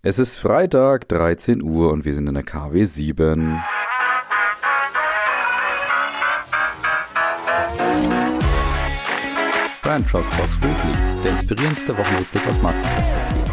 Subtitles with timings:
[0.00, 3.60] Es ist Freitag, 13 Uhr und wir sind in der KW 7.
[9.82, 13.48] Brand Trust Box Weekly, der inspirierendste Wochenrückblick aus Markenperspektive.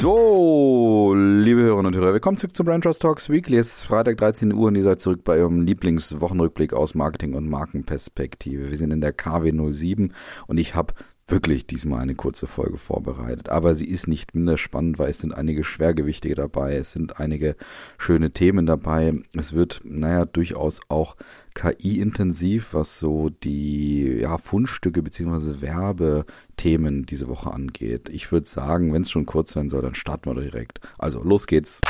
[0.00, 3.58] So, liebe Hörerinnen und Hörer, willkommen zurück zum Brand Trust Talks Weekly.
[3.58, 7.48] Es ist Freitag 13 Uhr und ihr seid zurück bei eurem Lieblingswochenrückblick aus Marketing und
[7.48, 8.68] Markenperspektive.
[8.68, 10.12] Wir sind in der KW 07
[10.48, 10.94] und ich habe
[11.32, 13.48] wirklich diesmal eine kurze Folge vorbereitet.
[13.48, 17.56] Aber sie ist nicht minder spannend, weil es sind einige Schwergewichtige dabei, es sind einige
[17.98, 19.14] schöne Themen dabei.
[19.34, 21.16] Es wird, naja, durchaus auch
[21.54, 25.60] KI-intensiv, was so die ja, Fundstücke bzw.
[25.60, 28.08] Werbethemen diese Woche angeht.
[28.10, 30.80] Ich würde sagen, wenn es schon kurz sein soll, dann starten wir direkt.
[30.98, 31.80] Also, los geht's.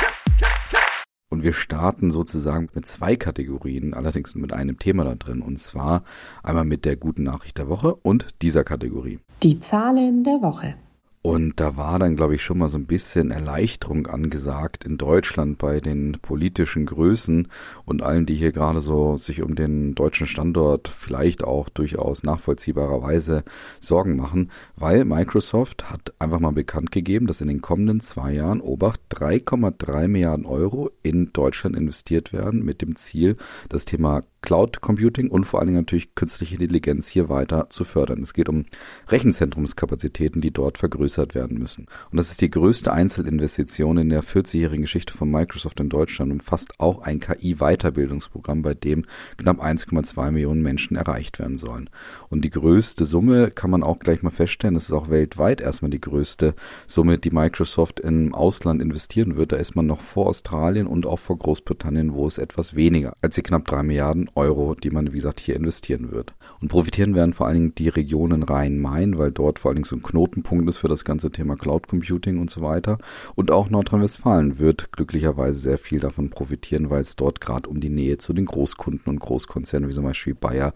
[1.32, 5.40] Und wir starten sozusagen mit zwei Kategorien, allerdings mit einem Thema da drin.
[5.40, 6.04] Und zwar
[6.42, 9.18] einmal mit der guten Nachricht der Woche und dieser Kategorie.
[9.42, 10.74] Die Zahlen der Woche.
[11.22, 15.56] Und da war dann, glaube ich, schon mal so ein bisschen Erleichterung angesagt in Deutschland
[15.56, 17.46] bei den politischen Größen
[17.84, 23.44] und allen, die hier gerade so sich um den deutschen Standort vielleicht auch durchaus nachvollziehbarerweise
[23.78, 28.60] Sorgen machen, weil Microsoft hat einfach mal bekannt gegeben, dass in den kommenden zwei Jahren,
[28.60, 33.36] Obacht, 3,3 Milliarden Euro in Deutschland investiert werden mit dem Ziel,
[33.68, 38.22] das Thema Cloud Computing und vor allen Dingen natürlich künstliche Intelligenz hier weiter zu fördern.
[38.22, 38.66] Es geht um
[39.08, 41.86] Rechenzentrumskapazitäten, die dort vergrößert werden müssen.
[42.10, 46.78] Und das ist die größte Einzelinvestition in der 40-jährigen Geschichte von Microsoft in Deutschland, umfasst
[46.78, 49.06] auch ein KI-Weiterbildungsprogramm, bei dem
[49.38, 51.88] knapp 1,2 Millionen Menschen erreicht werden sollen.
[52.28, 55.90] Und die größte Summe kann man auch gleich mal feststellen, das ist auch weltweit erstmal
[55.90, 56.54] die größte
[56.86, 59.52] Summe, die Microsoft im Ausland investieren wird.
[59.52, 63.36] Da ist man noch vor Australien und auch vor Großbritannien, wo es etwas weniger als
[63.36, 66.34] die knapp drei Milliarden Euro, die man, wie gesagt, hier investieren wird.
[66.60, 69.96] Und profitieren werden vor allen Dingen die Regionen Rhein-Main, weil dort vor allen Dingen so
[69.96, 72.98] ein Knotenpunkt ist für das ganze Thema Cloud Computing und so weiter.
[73.34, 77.90] Und auch Nordrhein-Westfalen wird glücklicherweise sehr viel davon profitieren, weil es dort gerade um die
[77.90, 80.74] Nähe zu den Großkunden und Großkonzernen wie zum Beispiel Bayer,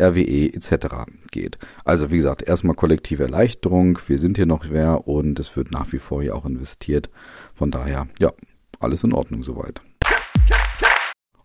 [0.00, 1.06] RWE etc.
[1.30, 1.58] geht.
[1.84, 3.98] Also wie gesagt, erstmal kollektive Erleichterung.
[4.06, 7.10] Wir sind hier noch wer und es wird nach wie vor hier auch investiert.
[7.54, 8.32] Von daher, ja,
[8.80, 9.80] alles in Ordnung soweit.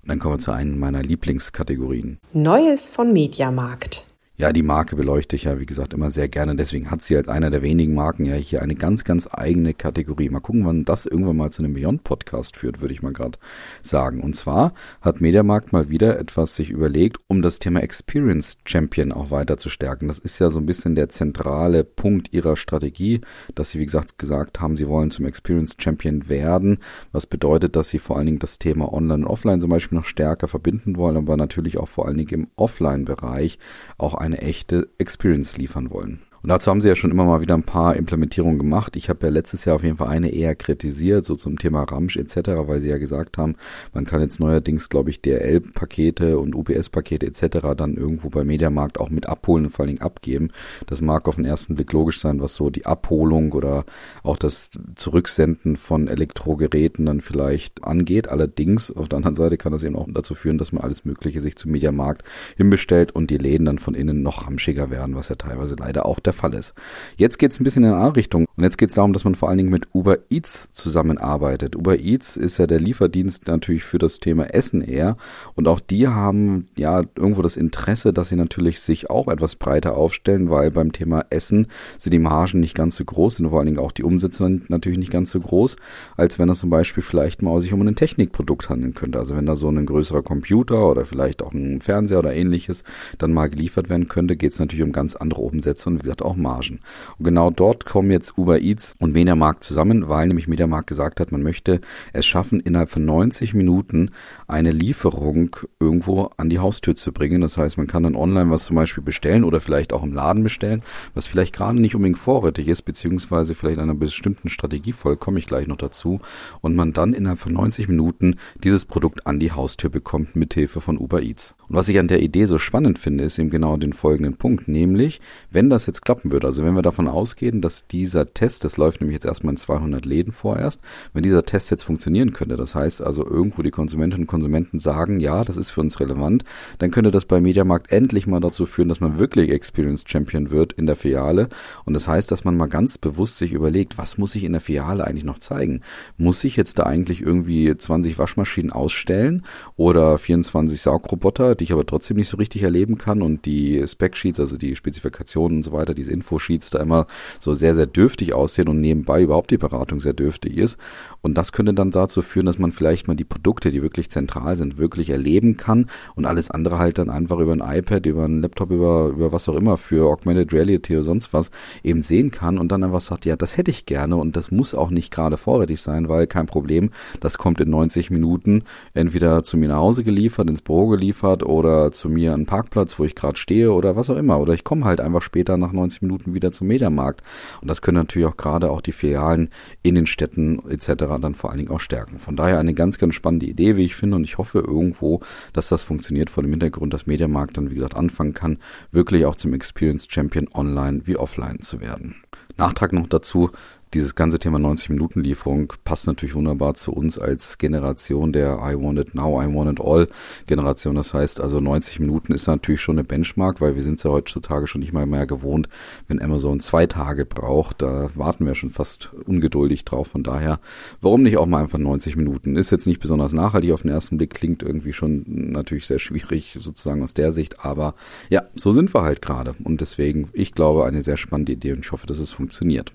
[0.01, 2.19] Und dann kommen wir zu einem meiner Lieblingskategorien.
[2.34, 4.06] Neues von Mediamarkt.
[4.41, 6.56] Ja, die Marke beleuchte ich ja, wie gesagt, immer sehr gerne.
[6.56, 10.29] Deswegen hat sie als einer der wenigen Marken ja hier eine ganz, ganz eigene Kategorie.
[10.29, 13.38] Mal gucken, wann das irgendwann mal zu einem Beyond-Podcast führt, würde ich mal gerade
[13.84, 14.19] sagen.
[14.19, 19.29] Und zwar hat Mediamarkt mal wieder etwas sich überlegt, um das Thema Experience Champion auch
[19.29, 20.07] weiter zu stärken.
[20.07, 23.22] Das ist ja so ein bisschen der zentrale Punkt ihrer Strategie,
[23.53, 26.79] dass sie, wie gesagt, gesagt haben, sie wollen zum Experience Champion werden.
[27.12, 30.06] Was bedeutet, dass sie vor allen Dingen das Thema Online und Offline zum Beispiel noch
[30.06, 33.59] stärker verbinden wollen, aber natürlich auch vor allen Dingen im Offline-Bereich
[34.00, 36.21] auch ein eine echte Experience liefern wollen.
[36.44, 38.96] Und dazu haben sie ja schon immer mal wieder ein paar Implementierungen gemacht.
[38.96, 42.18] Ich habe ja letztes Jahr auf jeden Fall eine eher kritisiert, so zum Thema Ramsch
[42.18, 42.35] etc.,
[42.66, 43.56] weil sie ja gesagt haben,
[43.94, 47.75] man kann jetzt neuerdings, glaube ich, DRL-Pakete und UPS-Pakete etc.
[47.78, 50.50] dann irgendwo bei Mediamarkt auch mit abholen und vor allen Dingen abgeben.
[50.88, 53.85] Das mag auf den ersten Blick logisch sein, was so die Abholung oder
[54.23, 58.29] auch das Zurücksenden von Elektrogeräten dann vielleicht angeht.
[58.29, 61.40] Allerdings, auf der anderen Seite kann das eben auch dazu führen, dass man alles Mögliche
[61.40, 62.23] sich zum Mediamarkt
[62.58, 66.19] hinbestellt und die Läden dann von innen noch ramschiger werden, was ja teilweise leider auch
[66.19, 66.73] der der Fall ist.
[67.17, 69.25] Jetzt geht es ein bisschen in eine andere Richtung und jetzt geht es darum, dass
[69.25, 71.75] man vor allen Dingen mit Uber Eats zusammenarbeitet.
[71.75, 75.17] Uber Eats ist ja der Lieferdienst natürlich für das Thema Essen eher
[75.55, 79.95] und auch die haben ja irgendwo das Interesse, dass sie natürlich sich auch etwas breiter
[79.95, 83.67] aufstellen, weil beim Thema Essen sind die Margen nicht ganz so groß, sind vor allen
[83.67, 85.75] Dingen auch die Umsätze natürlich nicht ganz so groß,
[86.15, 89.19] als wenn es zum Beispiel vielleicht mal sich um ein Technikprodukt handeln könnte.
[89.19, 92.83] Also wenn da so ein größerer Computer oder vielleicht auch ein Fernseher oder ähnliches
[93.17, 96.20] dann mal geliefert werden könnte, geht es natürlich um ganz andere Umsätze und wie gesagt
[96.21, 96.79] auch Margen.
[97.17, 101.31] Und genau dort kommen jetzt Uber Eats und Mediamarkt zusammen, weil nämlich Mediamarkt gesagt hat,
[101.31, 101.81] man möchte
[102.13, 104.11] es schaffen, innerhalb von 90 Minuten
[104.47, 107.41] eine Lieferung irgendwo an die Haustür zu bringen.
[107.41, 110.43] Das heißt, man kann dann online was zum Beispiel bestellen oder vielleicht auch im Laden
[110.43, 110.83] bestellen,
[111.13, 115.47] was vielleicht gerade nicht unbedingt vorrätig ist, beziehungsweise vielleicht einer bestimmten Strategie folgt, komme ich
[115.47, 116.19] gleich noch dazu,
[116.61, 120.81] und man dann innerhalb von 90 Minuten dieses Produkt an die Haustür bekommt mit Hilfe
[120.81, 121.55] von Uber Eats.
[121.67, 124.67] Und was ich an der Idee so spannend finde, ist eben genau den folgenden Punkt,
[124.67, 128.75] nämlich, wenn das jetzt klappen würde, also wenn wir davon ausgehen, dass dieser Test, das
[128.75, 130.81] läuft nämlich jetzt erstmal in 200 Läden vorerst,
[131.13, 135.22] wenn dieser Test jetzt funktionieren könnte, das heißt also irgendwo die Konsumentinnen und Konsumenten sagen,
[135.22, 136.43] ja, das ist für uns relevant,
[136.79, 140.73] dann könnte das bei Mediamarkt endlich mal dazu führen, dass man wirklich Experience Champion wird
[140.73, 141.47] in der Filiale.
[141.85, 144.59] Und das heißt, dass man mal ganz bewusst sich überlegt, was muss ich in der
[144.59, 145.79] Filiale eigentlich noch zeigen?
[146.17, 149.46] Muss ich jetzt da eigentlich irgendwie 20 Waschmaschinen ausstellen
[149.78, 154.41] oder 24 Saugroboter, die ich aber trotzdem nicht so richtig erleben kann und die Spec-Sheets,
[154.41, 157.07] also die Spezifikationen und so weiter, die diese Infosheets da immer
[157.39, 160.77] so sehr, sehr dürftig aussehen und nebenbei überhaupt die Beratung sehr dürftig ist.
[161.21, 164.55] Und das könnte dann dazu führen, dass man vielleicht mal die Produkte, die wirklich zentral
[164.55, 168.41] sind, wirklich erleben kann und alles andere halt dann einfach über ein iPad, über einen
[168.41, 171.51] Laptop, über, über was auch immer für Augmented Reality oder sonst was
[171.83, 174.73] eben sehen kann und dann einfach sagt, ja, das hätte ich gerne und das muss
[174.73, 178.63] auch nicht gerade vorrätig sein, weil kein Problem, das kommt in 90 Minuten
[178.93, 183.03] entweder zu mir nach Hause geliefert, ins Büro geliefert oder zu mir an Parkplatz, wo
[183.03, 184.39] ich gerade stehe oder was auch immer.
[184.39, 187.22] Oder ich komme halt einfach später nach 90 Minuten wieder zum Mediamarkt.
[187.59, 189.49] Und das können natürlich auch gerade auch die Filialen
[189.84, 190.93] in den Städten etc.
[191.20, 192.20] dann vor allen Dingen auch stärken.
[192.20, 194.16] Von daher eine ganz, ganz spannende Idee, wie ich finde.
[194.16, 195.20] Und ich hoffe irgendwo,
[195.52, 198.59] dass das funktioniert vor dem Hintergrund, dass Mediamarkt dann, wie gesagt, anfangen kann,
[198.91, 202.16] wirklich auch zum Experience Champion online wie offline zu werden.
[202.58, 203.49] Nachtrag noch dazu,
[203.93, 209.14] dieses ganze Thema 90-Minuten-Lieferung passt natürlich wunderbar zu uns als Generation der I want it
[209.16, 210.08] now, I want it all
[210.47, 210.96] Generation.
[210.96, 214.11] Das heißt also 90 Minuten ist natürlich schon eine Benchmark, weil wir sind es ja
[214.11, 215.67] heutzutage schon nicht mal mehr gewohnt,
[216.08, 217.82] wenn Amazon zwei Tage braucht.
[217.82, 220.08] Da warten wir schon fast ungeduldig drauf.
[220.08, 220.59] Von daher,
[221.02, 222.55] warum nicht auch mal einfach 90 Minuten?
[222.55, 226.58] Ist jetzt nicht besonders nachhaltig auf den ersten Blick, klingt irgendwie schon natürlich sehr schwierig
[226.61, 227.66] sozusagen aus der Sicht.
[227.66, 227.96] Aber
[228.29, 229.55] ja, so sind wir halt gerade.
[229.64, 232.94] Und deswegen, ich glaube, eine sehr spannende Idee und ich hoffe, dass es funktioniert.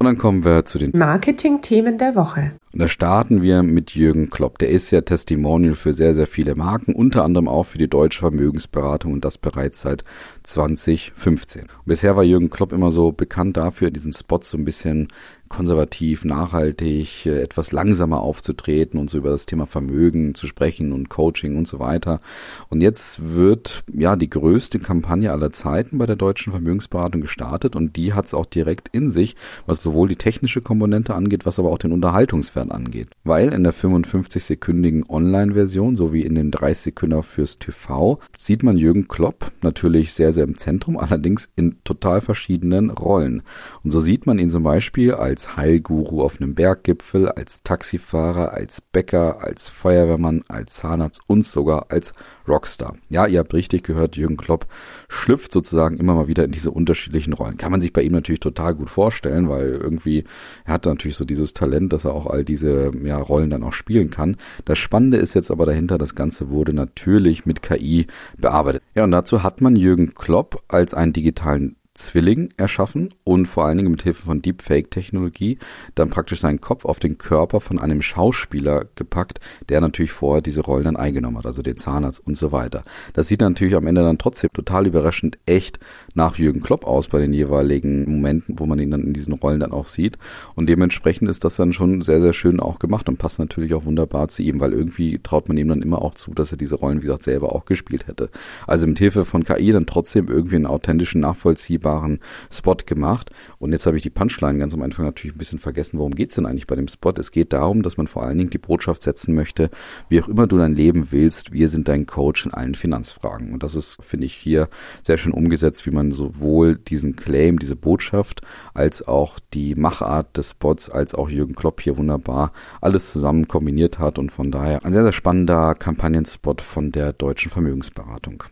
[0.00, 2.52] Und dann kommen wir zu den Marketing-Themen der Woche.
[2.72, 4.58] Und da starten wir mit Jürgen Klopp.
[4.58, 8.20] Der ist ja Testimonial für sehr, sehr viele Marken, unter anderem auch für die deutsche
[8.20, 10.04] Vermögensberatung und das bereits seit
[10.44, 11.62] 2015.
[11.62, 15.08] Und bisher war Jürgen Klopp immer so bekannt dafür, diesen Spot so ein bisschen
[15.48, 21.08] konservativ, nachhaltig, äh, etwas langsamer aufzutreten und so über das Thema Vermögen zu sprechen und
[21.08, 22.20] Coaching und so weiter.
[22.68, 27.96] Und jetzt wird ja die größte Kampagne aller Zeiten bei der deutschen Vermögensberatung gestartet und
[27.96, 29.36] die hat es auch direkt in sich,
[29.66, 33.08] was sowohl die technische Komponente angeht, was aber auch den Unterhaltungswert angeht.
[33.24, 39.08] Weil in der 55-sekündigen Online-Version sowie in den 30 Sekunden fürs TV sieht man Jürgen
[39.08, 43.42] Klopp natürlich sehr, sehr im Zentrum, allerdings in total verschiedenen Rollen.
[43.84, 48.54] Und so sieht man ihn zum Beispiel als als Heilguru auf einem Berggipfel, als Taxifahrer,
[48.54, 52.12] als Bäcker, als Feuerwehrmann, als Zahnarzt und sogar als
[52.48, 52.96] Rockstar.
[53.08, 54.66] Ja, ihr habt richtig gehört, Jürgen Klopp
[55.08, 57.56] schlüpft sozusagen immer mal wieder in diese unterschiedlichen Rollen.
[57.56, 60.24] Kann man sich bei ihm natürlich total gut vorstellen, weil irgendwie
[60.64, 63.72] er hat natürlich so dieses Talent, dass er auch all diese ja, Rollen dann auch
[63.72, 64.38] spielen kann.
[64.64, 68.08] Das Spannende ist jetzt aber dahinter, das Ganze wurde natürlich mit KI
[68.38, 68.82] bearbeitet.
[68.96, 73.76] Ja, und dazu hat man Jürgen Klopp als einen digitalen Zwilling erschaffen und vor allen
[73.76, 75.58] Dingen mit Hilfe von Deepfake-Technologie
[75.96, 80.60] dann praktisch seinen Kopf auf den Körper von einem Schauspieler gepackt, der natürlich vorher diese
[80.60, 82.84] Rollen dann eingenommen hat, also den Zahnarzt und so weiter.
[83.14, 85.80] Das sieht natürlich am Ende dann trotzdem total überraschend echt
[86.14, 89.58] nach Jürgen Klopp aus bei den jeweiligen Momenten, wo man ihn dann in diesen Rollen
[89.58, 90.18] dann auch sieht.
[90.54, 93.84] Und dementsprechend ist das dann schon sehr, sehr schön auch gemacht und passt natürlich auch
[93.84, 96.76] wunderbar zu ihm, weil irgendwie traut man ihm dann immer auch zu, dass er diese
[96.76, 98.30] Rollen, wie gesagt, selber auch gespielt hätte.
[98.68, 102.20] Also mit Hilfe von KI dann trotzdem irgendwie einen authentischen, nachvollziehbaren vergleichbaren
[102.50, 103.30] Spot gemacht.
[103.58, 105.98] Und jetzt habe ich die Punchline ganz am Anfang natürlich ein bisschen vergessen.
[105.98, 107.12] Worum geht es denn eigentlich bei dem Spot?
[107.18, 109.70] Es geht darum, dass man vor allen Dingen die Botschaft setzen möchte,
[110.08, 113.52] wie auch immer du dein Leben willst, wir sind dein Coach in allen Finanzfragen.
[113.52, 114.68] Und das ist, finde ich, hier
[115.02, 118.42] sehr schön umgesetzt, wie man sowohl diesen Claim, diese Botschaft,
[118.74, 123.98] als auch die Machart des Spots, als auch Jürgen Klopp hier wunderbar alles zusammen kombiniert
[123.98, 124.18] hat.
[124.18, 128.44] Und von daher ein sehr, sehr spannender Kampagnenspot von der deutschen Vermögensberatung.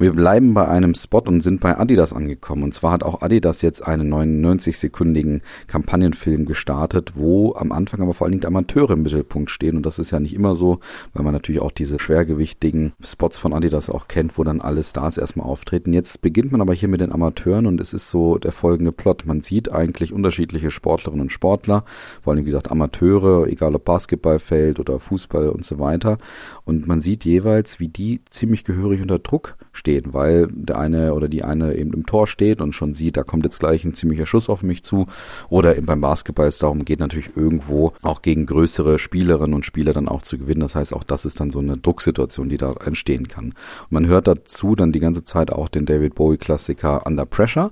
[0.00, 2.62] Wir bleiben bei einem Spot und sind bei Adidas angekommen.
[2.62, 8.24] Und zwar hat auch Adidas jetzt einen 99-sekündigen Kampagnenfilm gestartet, wo am Anfang aber vor
[8.26, 9.74] allen Dingen Amateure im Mittelpunkt stehen.
[9.74, 10.78] Und das ist ja nicht immer so,
[11.14, 15.18] weil man natürlich auch diese schwergewichtigen Spots von Adidas auch kennt, wo dann alle Stars
[15.18, 15.92] erstmal auftreten.
[15.92, 19.26] Jetzt beginnt man aber hier mit den Amateuren und es ist so der folgende Plot.
[19.26, 21.84] Man sieht eigentlich unterschiedliche Sportlerinnen und Sportler,
[22.22, 26.18] vor allem wie gesagt Amateure, egal ob Basketballfeld oder Fußball und so weiter.
[26.64, 31.28] Und man sieht jeweils, wie die ziemlich gehörig unter Druck stehen, weil der eine oder
[31.28, 34.26] die eine eben im Tor steht und schon sieht, da kommt jetzt gleich ein ziemlicher
[34.26, 35.06] Schuss auf mich zu.
[35.48, 39.92] Oder eben beim Basketball es darum geht, natürlich irgendwo auch gegen größere Spielerinnen und Spieler
[39.92, 40.60] dann auch zu gewinnen.
[40.60, 43.46] Das heißt, auch das ist dann so eine Drucksituation, die da entstehen kann.
[43.46, 47.70] Und man hört dazu dann die ganze Zeit auch den David Bowie Klassiker Under Pressure.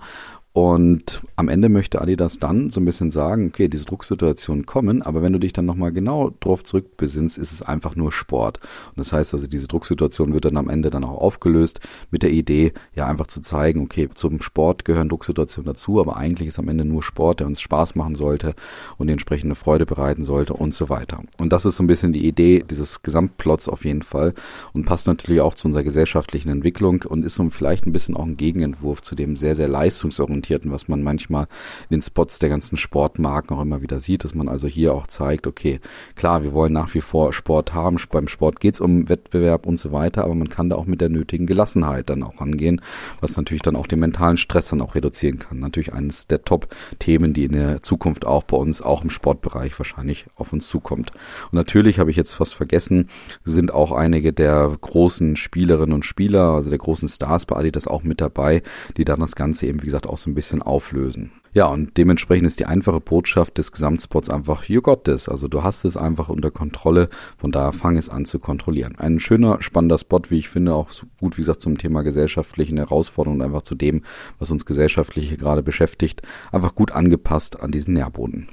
[0.57, 5.21] Und am Ende möchte Adidas dann so ein bisschen sagen, okay, diese Drucksituationen kommen, aber
[5.21, 8.61] wenn du dich dann nochmal genau drauf zurückbesinnst, ist es einfach nur Sport.
[8.89, 12.31] Und das heißt also, diese Drucksituation wird dann am Ende dann auch aufgelöst mit der
[12.31, 16.69] Idee, ja einfach zu zeigen, okay, zum Sport gehören Drucksituationen dazu, aber eigentlich ist am
[16.69, 18.55] Ende nur Sport, der uns Spaß machen sollte
[18.97, 21.21] und die entsprechende Freude bereiten sollte und so weiter.
[21.37, 24.33] Und das ist so ein bisschen die Idee dieses Gesamtplots auf jeden Fall
[24.73, 28.25] und passt natürlich auch zu unserer gesellschaftlichen Entwicklung und ist so vielleicht ein bisschen auch
[28.25, 31.45] ein Gegenentwurf zu dem sehr, sehr leistungsorientierten orientiert und was man manchmal
[31.88, 35.07] in den Spots der ganzen Sportmarken auch immer wieder sieht, dass man also hier auch
[35.07, 35.81] zeigt, okay,
[36.15, 39.93] klar, wir wollen nach wie vor Sport haben, beim Sport geht's um Wettbewerb und so
[39.93, 42.81] weiter, aber man kann da auch mit der nötigen Gelassenheit dann auch angehen,
[43.21, 45.59] was natürlich dann auch den mentalen Stress dann auch reduzieren kann.
[45.59, 50.26] Natürlich eines der Top-Themen, die in der Zukunft auch bei uns, auch im Sportbereich wahrscheinlich
[50.37, 51.11] auf uns zukommt.
[51.50, 53.09] Und natürlich habe ich jetzt fast vergessen,
[53.45, 58.03] sind auch einige der großen Spielerinnen und Spieler, also der großen Stars bei Adidas auch
[58.03, 58.62] mit dabei,
[58.97, 61.33] die dann das Ganze eben, wie gesagt, auch so ein bisschen auflösen.
[61.57, 65.26] Ja, und dementsprechend ist die einfache Botschaft des Gesamtspots einfach, you got this.
[65.26, 67.09] Also du hast es einfach unter Kontrolle.
[67.38, 68.97] Von daher fang es an zu kontrollieren.
[68.99, 72.76] Ein schöner, spannender Spot, wie ich finde, auch so gut, wie gesagt, zum Thema gesellschaftlichen
[72.76, 74.02] Herausforderungen und einfach zu dem,
[74.38, 76.21] was uns gesellschaftlich gerade beschäftigt,
[76.52, 78.50] einfach gut angepasst an diesen Nährboden.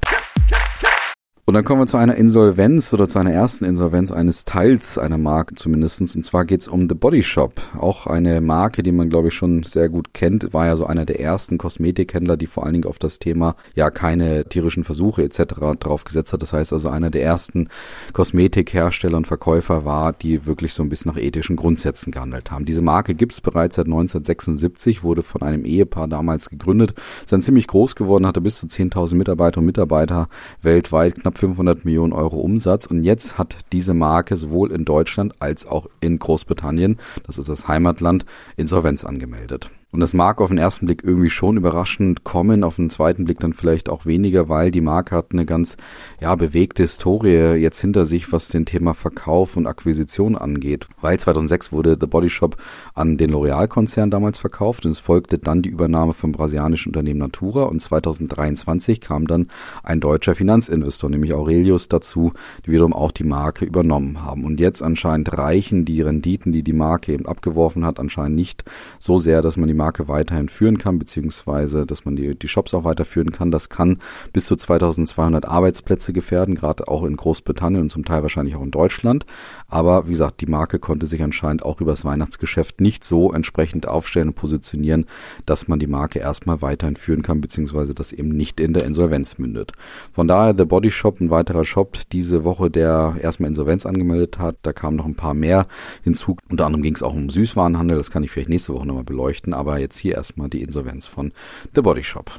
[1.46, 5.18] Und dann kommen wir zu einer Insolvenz oder zu einer ersten Insolvenz eines Teils einer
[5.18, 6.16] Marke zumindestens.
[6.16, 7.60] Und zwar geht es um The Body Shop.
[7.78, 10.54] Auch eine Marke, die man, glaube ich, schon sehr gut kennt.
[10.54, 13.92] War ja so einer der ersten Kosmetikhändler, die vor allen Dingen auf das Thema ja
[13.92, 15.56] keine tierischen Versuche etc.
[15.82, 16.42] drauf gesetzt hat.
[16.42, 17.68] Das heißt also einer der ersten
[18.14, 22.64] Kosmetikhersteller und Verkäufer war, die wirklich so ein bisschen nach ethischen Grundsätzen gehandelt haben.
[22.64, 26.94] Diese Marke gibt es bereits seit 1976, wurde von einem Ehepaar damals gegründet.
[27.20, 30.30] Ist dann ziemlich groß geworden, hatte bis zu 10.000 Mitarbeiter und Mitarbeiter
[30.62, 35.34] weltweit, knapp knapp 500 Millionen Euro Umsatz und jetzt hat diese Marke sowohl in Deutschland
[35.40, 38.26] als auch in Großbritannien, das ist das Heimatland,
[38.56, 39.72] Insolvenz angemeldet.
[39.94, 43.40] Und das mag auf den ersten Blick irgendwie schon überraschend kommen, auf den zweiten Blick
[43.40, 45.78] dann vielleicht auch weniger, weil die Marke hat eine ganz
[46.20, 50.88] ja, bewegte Historie jetzt hinter sich, was den Thema Verkauf und Akquisition angeht.
[51.00, 52.58] Weil 2006 wurde The Body Shop
[52.96, 57.66] an den L'Oreal-Konzern damals verkauft und es folgte dann die Übernahme vom brasilianischen Unternehmen Natura
[57.66, 59.50] und 2023 kam dann
[59.84, 62.32] ein deutscher Finanzinvestor, nämlich Aurelius, dazu,
[62.66, 64.44] die wiederum auch die Marke übernommen haben.
[64.44, 68.64] Und jetzt anscheinend reichen die Renditen, die die Marke eben abgeworfen hat, anscheinend nicht
[68.98, 72.74] so sehr, dass man die Marke weiterhin führen kann, beziehungsweise dass man die, die Shops
[72.74, 73.52] auch weiterführen kann.
[73.52, 74.00] Das kann
[74.32, 78.72] bis zu 2200 Arbeitsplätze gefährden, gerade auch in Großbritannien und zum Teil wahrscheinlich auch in
[78.72, 79.26] Deutschland.
[79.68, 84.30] Aber wie gesagt, die Marke konnte sich anscheinend auch übers Weihnachtsgeschäft nicht so entsprechend aufstellen
[84.30, 85.06] und positionieren,
[85.46, 89.38] dass man die Marke erstmal weiterhin führen kann, beziehungsweise das eben nicht in der Insolvenz
[89.38, 89.74] mündet.
[90.14, 94.58] Von daher The Body Shop, ein weiterer Shop diese Woche, der erstmal Insolvenz angemeldet hat.
[94.62, 95.68] Da kamen noch ein paar mehr
[96.04, 96.38] hinzu.
[96.50, 99.54] Unter anderem ging es auch um Süßwarenhandel, das kann ich vielleicht nächste Woche nochmal beleuchten,
[99.54, 101.34] aber aber jetzt hier erstmal die Insolvenz von
[101.74, 102.32] The Body Shop.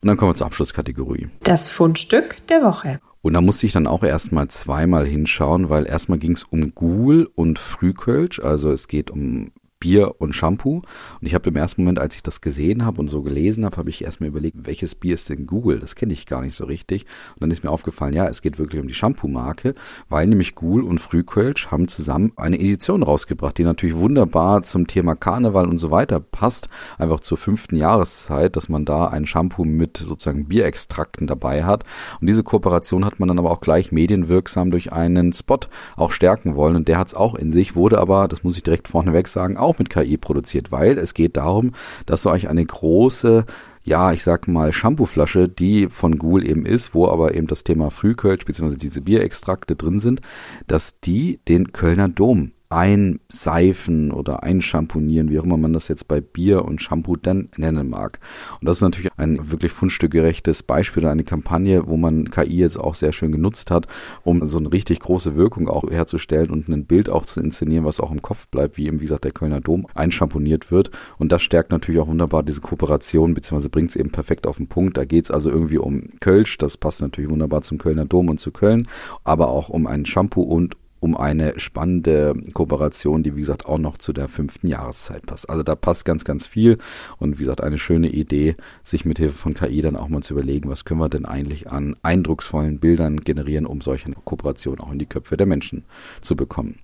[0.00, 1.28] Und dann kommen wir zur Abschlusskategorie.
[1.42, 2.98] Das Fundstück der Woche.
[3.20, 7.30] Und da musste ich dann auch erstmal zweimal hinschauen, weil erstmal ging es um Ghoul
[7.34, 8.40] und Frühkölsch.
[8.40, 9.52] Also es geht um
[9.82, 10.76] Bier und Shampoo.
[10.76, 13.78] Und ich habe im ersten Moment, als ich das gesehen habe und so gelesen habe,
[13.78, 15.80] habe ich erstmal überlegt, welches Bier ist denn Google?
[15.80, 17.02] Das kenne ich gar nicht so richtig.
[17.34, 19.74] Und dann ist mir aufgefallen, ja, es geht wirklich um die Shampoo-Marke,
[20.08, 25.16] weil nämlich Google und Frühkölsch haben zusammen eine Edition rausgebracht, die natürlich wunderbar zum Thema
[25.16, 26.68] Karneval und so weiter passt.
[26.96, 31.84] Einfach zur fünften Jahreszeit, dass man da ein Shampoo mit sozusagen Bierextrakten dabei hat.
[32.20, 35.58] Und diese Kooperation hat man dann aber auch gleich medienwirksam durch einen Spot
[35.96, 36.76] auch stärken wollen.
[36.76, 39.56] Und der hat es auch in sich, wurde aber, das muss ich direkt vorneweg sagen,
[39.56, 41.72] auch auch mit KI produziert, weil es geht darum,
[42.06, 43.44] dass so euch eine große
[43.84, 47.90] ja, ich sag mal, Shampooflasche, die von Google eben ist, wo aber eben das Thema
[47.90, 48.76] Frühkölsch bzw.
[48.76, 50.20] diese Bierextrakte drin sind,
[50.68, 56.20] dass die den Kölner Dom einseifen oder einschamponieren, wie auch immer man das jetzt bei
[56.20, 58.18] Bier und Shampoo dann nennen mag.
[58.60, 62.78] Und das ist natürlich ein wirklich fundstückgerechtes Beispiel oder eine Kampagne, wo man KI jetzt
[62.78, 63.86] auch sehr schön genutzt hat,
[64.24, 68.00] um so eine richtig große Wirkung auch herzustellen und ein Bild auch zu inszenieren, was
[68.00, 70.90] auch im Kopf bleibt, wie eben, wie gesagt, der Kölner Dom einschamponiert wird.
[71.18, 74.68] Und das stärkt natürlich auch wunderbar diese Kooperation, beziehungsweise bringt es eben perfekt auf den
[74.68, 74.96] Punkt.
[74.96, 78.40] Da geht es also irgendwie um Kölsch, das passt natürlich wunderbar zum Kölner Dom und
[78.40, 78.88] zu Köln,
[79.24, 83.98] aber auch um ein Shampoo und um eine spannende Kooperation, die wie gesagt auch noch
[83.98, 85.50] zu der fünften Jahreszeit passt.
[85.50, 86.78] Also da passt ganz, ganz viel
[87.18, 88.54] und wie gesagt eine schöne Idee,
[88.84, 91.68] sich mit Hilfe von KI dann auch mal zu überlegen, was können wir denn eigentlich
[91.68, 95.84] an eindrucksvollen Bildern generieren, um solche Kooperationen auch in die Köpfe der Menschen
[96.20, 96.76] zu bekommen.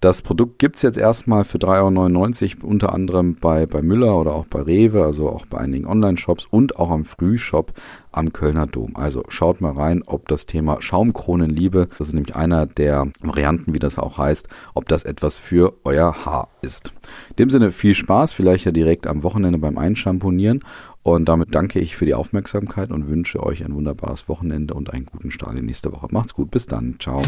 [0.00, 4.46] Das Produkt gibt's jetzt erstmal für 3,99 Euro, unter anderem bei, bei Müller oder auch
[4.46, 7.72] bei Rewe, also auch bei einigen Online-Shops und auch am Frühshop
[8.10, 8.96] am Kölner Dom.
[8.96, 13.78] Also schaut mal rein, ob das Thema Schaumkronenliebe, das ist nämlich einer der Varianten, wie
[13.78, 16.92] das auch heißt, ob das etwas für euer Haar ist.
[17.30, 20.64] In dem Sinne viel Spaß, vielleicht ja direkt am Wochenende beim Einschamponieren
[21.02, 25.06] und damit danke ich für die Aufmerksamkeit und wünsche euch ein wunderbares Wochenende und einen
[25.06, 26.08] guten Start in die nächste Woche.
[26.10, 27.22] Macht's gut, bis dann, ciao.